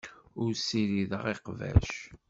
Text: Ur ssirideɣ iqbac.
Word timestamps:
Ur 0.41 0.51
ssirideɣ 0.55 1.23
iqbac. 1.33 1.91